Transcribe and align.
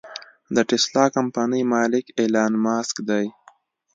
د 0.55 0.57
ټسلا 0.69 1.05
کمپنۍ 1.15 1.61
مالک 1.73 2.05
ايلام 2.19 2.53
مسک 2.65 2.95
دې. 3.09 3.25